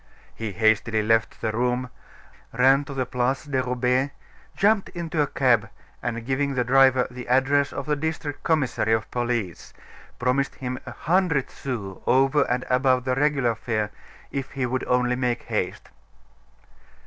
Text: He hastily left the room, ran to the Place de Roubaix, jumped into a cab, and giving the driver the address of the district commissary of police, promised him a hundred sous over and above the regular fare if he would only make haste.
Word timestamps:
He 0.33 0.53
hastily 0.53 1.03
left 1.03 1.41
the 1.41 1.51
room, 1.51 1.91
ran 2.53 2.85
to 2.85 2.93
the 2.95 3.05
Place 3.05 3.43
de 3.45 3.61
Roubaix, 3.61 4.09
jumped 4.57 4.89
into 4.89 5.21
a 5.21 5.27
cab, 5.27 5.69
and 6.01 6.25
giving 6.25 6.55
the 6.55 6.63
driver 6.63 7.07
the 7.11 7.27
address 7.27 7.71
of 7.71 7.85
the 7.85 7.95
district 7.95 8.41
commissary 8.41 8.93
of 8.93 9.11
police, 9.11 9.73
promised 10.17 10.55
him 10.55 10.79
a 10.87 10.91
hundred 10.91 11.51
sous 11.51 12.01
over 12.07 12.49
and 12.49 12.65
above 12.67 13.03
the 13.05 13.13
regular 13.13 13.53
fare 13.53 13.91
if 14.31 14.53
he 14.53 14.65
would 14.65 14.83
only 14.87 15.15
make 15.15 15.43
haste. 15.43 15.89